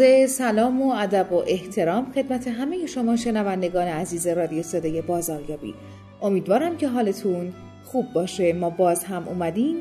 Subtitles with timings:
[0.00, 5.74] عرض سلام و ادب و احترام خدمت همه شما شنوندگان عزیز رادیو صدای بازاریابی.
[6.22, 7.52] امیدوارم که حالتون
[7.84, 8.52] خوب باشه.
[8.52, 9.76] ما باز هم اومدیم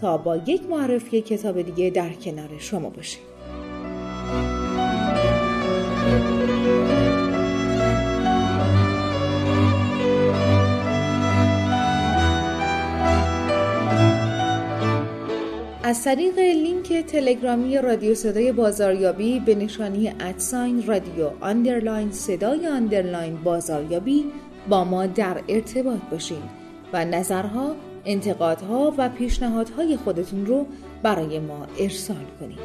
[0.00, 3.22] تا با یک معرفی کتاب دیگه در کنار شما باشیم.
[15.86, 23.36] از طریق لینک تلگرامی رادیو صدای بازاریابی به نشانی at sign رادیو underline صدای underline
[23.36, 24.24] بازاریابی
[24.68, 26.42] با ما در ارتباط باشین
[26.92, 30.66] و نظرها، انتقادها و پیشنهادهای خودتون رو
[31.02, 32.58] برای ما ارسال کنید.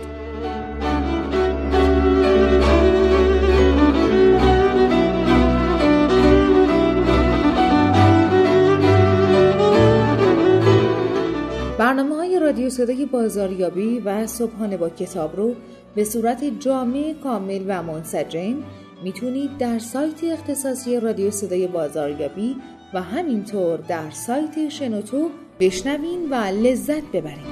[12.52, 15.56] رادیو صدای بازاریابی و صبحانه با کتاب رو
[15.96, 18.56] به صورت جامع کامل و منسجم
[19.04, 22.56] می‌تونید در سایت اختصاصی رادیو صدای بازاریابی
[22.94, 25.30] و همینطور در سایت شنوتو
[25.60, 27.46] بشنوین و لذت ببرید.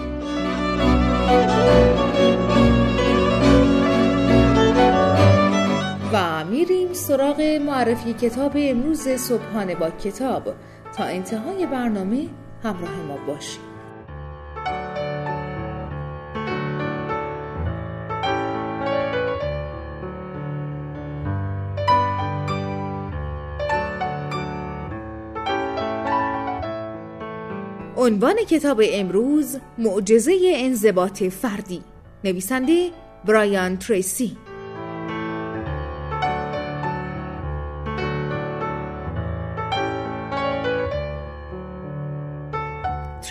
[6.14, 10.44] و میریم سراغ معرفی کتاب امروز صبحانه با کتاب
[10.98, 12.28] تا انتهای برنامه
[12.64, 13.69] همراه ما باشید.
[28.02, 31.82] عنوان کتاب امروز معجزه انضباط فردی.
[32.24, 32.90] نویسنده
[33.26, 34.38] برایان تریسی.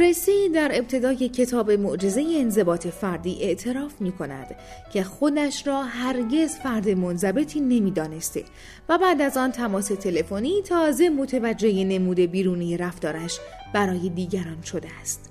[0.08, 4.56] تریسی در ابتدای کتاب معجزه انضباط فردی اعتراف می کند
[4.92, 8.44] که خودش را هرگز فرد منضبطی نمی‌دانسته
[8.88, 13.38] و بعد از آن تماس تلفنی تازه متوجه نمود بیرونی رفتارش
[13.74, 15.30] برای دیگران شده است.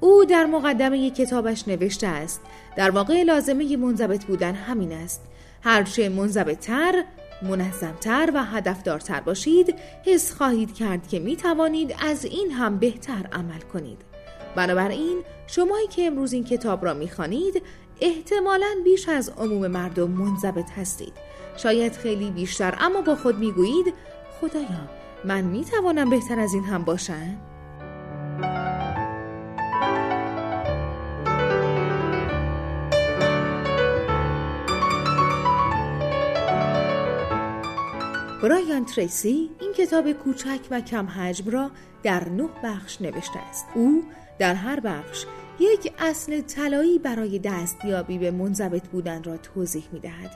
[0.00, 2.40] او در مقدمه کتابش نوشته است
[2.76, 5.22] در واقع لازمه منضبط بودن همین است
[5.62, 7.04] هرچه منضبطتر
[7.42, 9.74] منظمتر و هدفدارتر باشید
[10.06, 14.13] حس خواهید کرد که می توانید از این هم بهتر عمل کنید
[14.56, 17.62] بنابراین شمایی که امروز این کتاب را می خانید
[18.00, 21.12] احتمالا بیش از عموم مردم منضبط هستید
[21.56, 23.94] شاید خیلی بیشتر اما با خود می گویید
[24.40, 24.88] خدایا
[25.24, 27.38] من می توانم بهتر از این هم باشم؟
[38.42, 41.70] برایان تریسی این کتاب کوچک و کم حجم را
[42.02, 43.66] در نه بخش نوشته است.
[43.74, 44.02] او
[44.38, 45.24] در هر بخش
[45.60, 50.30] یک اصل طلایی برای دستیابی به منضبط بودن را توضیح می دهد.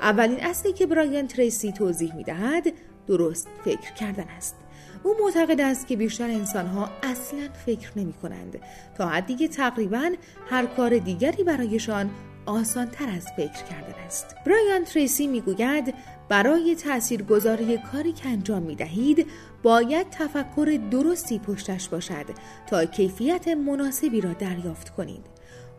[0.00, 2.72] اولین اصلی که برایان تریسی توضیح می دهد
[3.06, 4.56] درست فکر کردن است.
[5.02, 8.58] او معتقد است که بیشتر انسانها اصلا فکر نمی کنند
[8.98, 10.10] تا حدی که تقریبا
[10.50, 12.10] هر کار دیگری برایشان
[12.46, 14.36] آسان تر از فکر کردن است.
[14.46, 15.94] برایان تریسی می‌گوید
[16.28, 19.26] برای تاثیرگذاری کاری که انجام می دهید
[19.62, 22.26] باید تفکر درستی پشتش باشد
[22.66, 25.26] تا کیفیت مناسبی را دریافت کنید.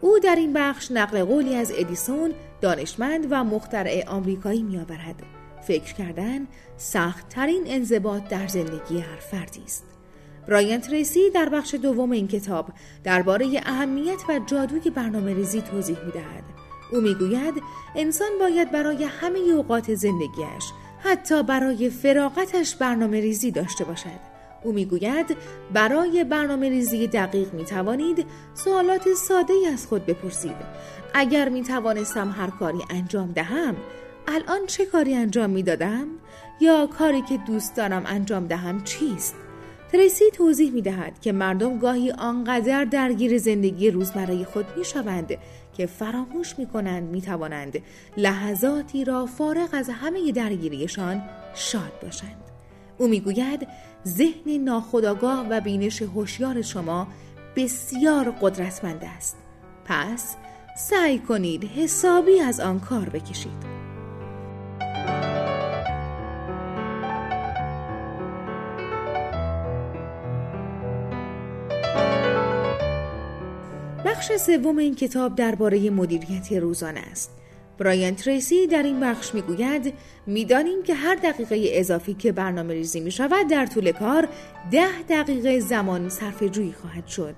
[0.01, 5.23] او در این بخش نقل قولی از ادیسون دانشمند و مخترع آمریکایی می آورد.
[5.67, 6.47] فکر کردن
[6.77, 9.92] سخت ترین انضباط در زندگی هر فردی است.
[10.47, 12.69] برایان تریسی در بخش دوم این کتاب
[13.03, 16.43] درباره اهمیت و جادوی برنامه ریزی توضیح می دهد.
[16.91, 17.53] او می‌گوید
[17.95, 20.63] انسان باید برای همه اوقات زندگیش
[20.99, 24.33] حتی برای فراغتش برنامه ریزی داشته باشد.
[24.63, 25.37] او می‌گوید
[25.73, 30.55] برای برنامه ریزی دقیق می توانید سوالات ساده از خود بپرسید.
[31.13, 33.75] اگر می توانستم هر کاری انجام دهم
[34.27, 36.07] الان چه کاری انجام می دادم؟
[36.61, 39.35] یا کاری که دوست دارم انجام دهم چیست؟
[39.93, 45.37] تریسی توضیح می دهد که مردم گاهی آنقدر درگیر زندگی روزمره خود می شوند
[45.73, 47.79] که فراموش می کنند می توانند
[48.17, 51.21] لحظاتی را فارغ از همه درگیریشان
[51.53, 52.43] شاد باشند.
[52.97, 53.67] او می‌گوید
[54.07, 57.07] ذهن ناخودآگاه و بینش هوشیار شما
[57.55, 59.37] بسیار قدرتمند است
[59.85, 60.35] پس
[60.77, 63.82] سعی کنید حسابی از آن کار بکشید
[74.05, 77.31] بخش سوم این کتاب درباره مدیریت روزانه است.
[77.77, 79.93] برایان تریسی در این بخش می‌گوید
[80.27, 84.27] می‌دانیم که هر دقیقه اضافی که برنامه ریزی می شود در طول کار
[84.71, 87.35] ده دقیقه زمان صرف جویی خواهد شد.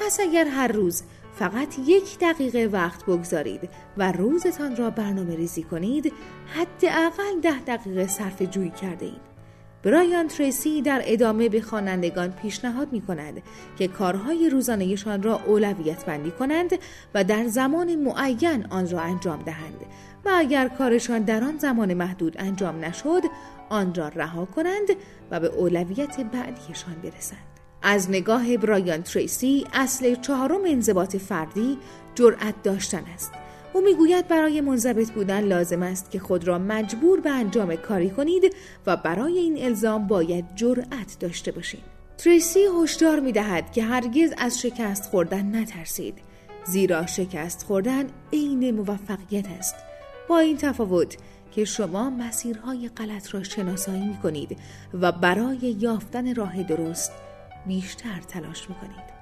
[0.00, 1.02] پس اگر هر روز
[1.38, 6.12] فقط یک دقیقه وقت بگذارید و روزتان را برنامه ریزی کنید
[6.54, 9.37] حداقل ده دقیقه صرف جویی کرده اید.
[9.82, 13.42] برایان تریسی در ادامه به خوانندگان پیشنهاد می کند
[13.78, 16.70] که کارهای روزانهشان را اولویت بندی کنند
[17.14, 19.80] و در زمان معین آن را انجام دهند
[20.24, 23.22] و اگر کارشان در آن زمان محدود انجام نشد
[23.68, 24.88] آن را رها کنند
[25.30, 27.38] و به اولویت بعدیشان برسند.
[27.82, 31.78] از نگاه برایان تریسی اصل چهارم انضباط فردی
[32.14, 33.32] جرأت داشتن است
[33.78, 38.54] او می‌گوید برای منضبط بودن لازم است که خود را مجبور به انجام کاری کنید
[38.86, 41.82] و برای این الزام باید جرأت داشته باشید.
[42.18, 46.14] تریسی هشدار می دهد که هرگز از شکست خوردن نترسید
[46.64, 49.74] زیرا شکست خوردن عین موفقیت است
[50.28, 51.16] با این تفاوت
[51.50, 54.58] که شما مسیرهای غلط را شناسایی می کنید
[55.00, 57.12] و برای یافتن راه درست
[57.66, 59.17] بیشتر تلاش می کنید.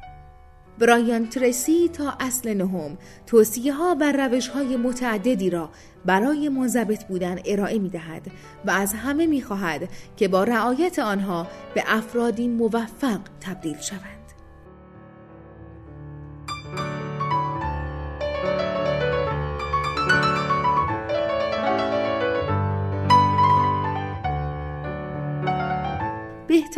[0.78, 2.99] برایان ترسی تا اصل نهم.
[3.26, 5.70] توصیه ها و روش های متعددی را
[6.05, 8.23] برای منضبط بودن ارائه می دهد
[8.64, 13.76] و از همه می خواهد که با رعایت آنها به افرادی موفق تبدیل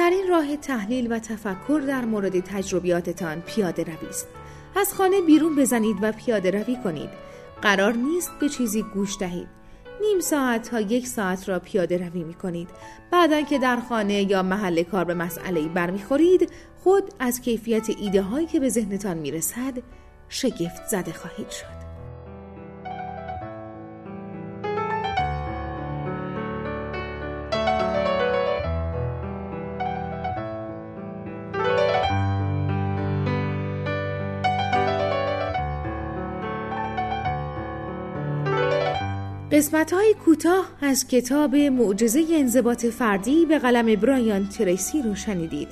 [0.08, 0.19] شوند.
[0.19, 4.28] بهترین راه تحلیل و تفکر در مورد تجربیاتتان پیاده روی است.
[4.76, 7.10] از خانه بیرون بزنید و پیاده روی کنید.
[7.62, 9.49] قرار نیست به چیزی گوش دهید.
[10.00, 12.69] نیم ساعت تا یک ساعت را پیاده روی می کنید.
[13.10, 16.52] بعدا که در خانه یا محل کار به مسئله برمیخورید
[16.82, 19.78] خود از کیفیت ایده هایی که به ذهنتان می رسد
[20.28, 21.88] شگفت زده خواهید شد.
[39.53, 45.69] قسمت های کوتاه از کتاب معجزه انضباط فردی به قلم برایان تریسی رو شنیدید.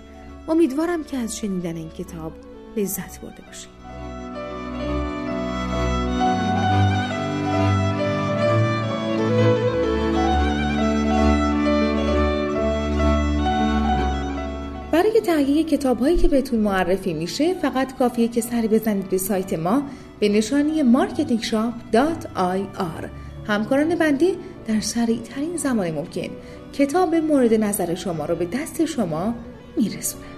[0.48, 2.32] امیدوارم که از شنیدن این کتاب
[2.76, 3.76] لذت برده باشید.
[14.92, 19.52] برای تهیه کتاب هایی که بهتون معرفی میشه فقط کافیه که سری بزنید به سایت
[19.52, 19.82] ما
[20.20, 24.36] به نشانی marketingshop.ir همکاران بندی
[24.68, 26.28] در سریع ترین زمان ممکن.
[26.72, 29.34] کتاب مورد نظر شما را به دست شما
[29.76, 30.36] میرسونن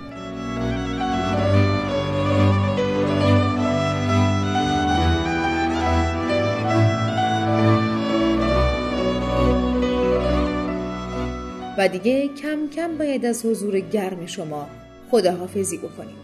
[11.78, 14.66] و دیگه کم کم باید از حضور گرم شما
[15.10, 16.16] خداحافظی بکنیم.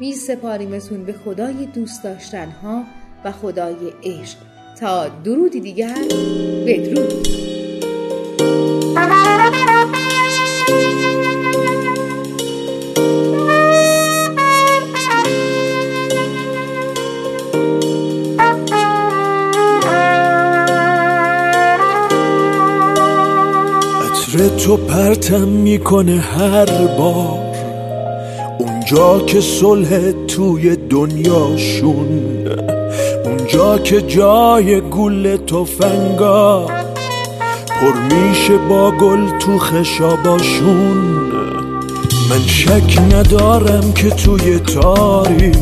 [0.00, 2.84] می سپاریمتون به خدای دوست داشتنها
[3.24, 4.38] و خدای عشق.
[4.80, 6.04] تا درودی دیگر
[6.66, 7.28] بدرود.
[24.66, 27.54] تو پرتم می‌کنه هر بار.
[28.58, 32.31] اونجا که صلح توی دنیاشون.
[33.52, 36.66] جا که جای گل تفنگا
[37.68, 40.96] پر میشه با گل تو خشاباشون
[42.30, 45.56] من شک ندارم که توی تاریخ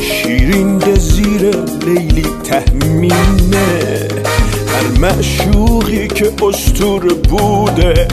[0.00, 1.50] شیرین زیر
[1.86, 4.08] لیلی تهمینه
[4.66, 8.08] هر معشوقی که استور بوده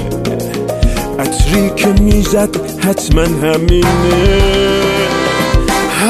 [1.19, 4.96] عطری که می‌زد حتما همینه.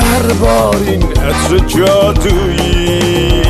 [0.02, 3.42] هر بار این عطر جادویی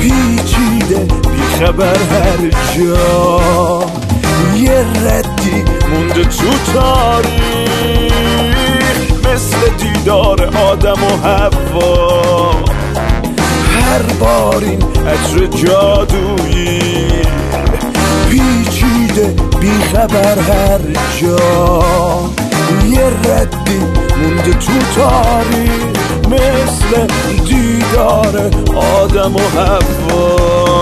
[0.00, 3.40] پیچیده بیخبر هر جا.
[4.56, 8.12] یه ردی مونده تو تاریخ
[9.24, 12.50] مثل دیدار آدم و هوا
[13.74, 17.22] هر بار این عطر جادویی
[18.30, 19.26] پیچیده
[19.60, 20.80] بی خبر هر
[21.20, 21.38] جا.
[22.88, 25.98] یه ردی مونده تو تاریخ
[26.28, 27.06] مثل
[27.46, 30.78] دیدار آدم و هوا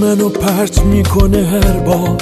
[0.00, 2.16] منو پرت می‌کنه هر بار.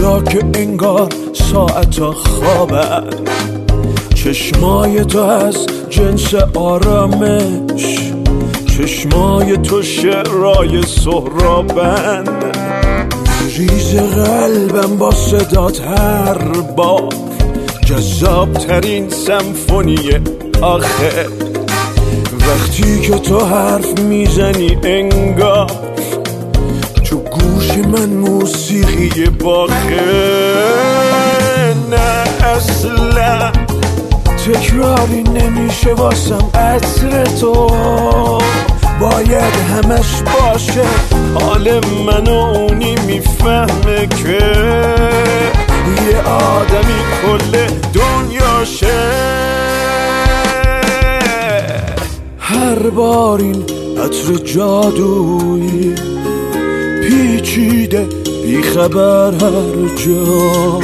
[0.00, 3.04] که انگار ساعت خوابن
[4.14, 8.12] چشمای تو از جنس آرامش
[8.66, 12.24] چشمای تو شعرای سهرابن.
[13.56, 16.38] ریز قلبم با صدات هر
[16.76, 17.14] بار
[17.86, 20.10] جذاب ترین سمفونی
[20.62, 21.26] آخه
[22.48, 25.70] وقتی که تو حرف می‌زنی انگار
[27.42, 30.00] گوش من موسیقی باخه
[31.90, 33.52] نه اصلا.
[34.46, 37.70] تکراری نمیشه واسم عطر تو.
[39.00, 40.84] باید همش باشه
[41.34, 44.40] حال من و اونی می‌فهمه که
[46.08, 49.00] یه آدمی کل دنیاشه
[52.38, 53.64] هر بار این
[54.04, 55.94] عطر جادویی
[57.10, 58.08] پیچیده
[58.42, 60.80] بیخبر هر جا.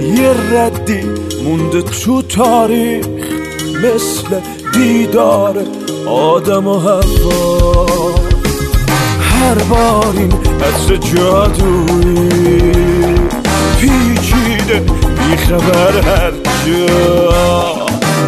[0.00, 1.00] یه ردی
[1.44, 3.06] مونده تو تاریخ
[3.82, 4.40] مثل
[4.72, 5.64] دیدار
[6.06, 7.86] آدم و هوا
[9.20, 12.72] هر بار این عطر جادویی
[13.80, 14.84] پیچیده
[15.18, 16.32] بیخبر هر
[16.66, 16.86] جا.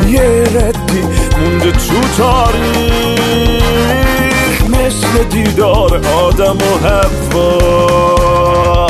[0.08, 1.02] یه ردی
[1.40, 3.59] مونده تو تاریخ.
[4.90, 8.89] مثل دیدار آدم و هوا